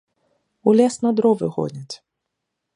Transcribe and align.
У 0.69 0.73
лес 0.79 0.95
на 1.05 1.11
дровы 1.21 1.47
гоняць. 1.59 1.95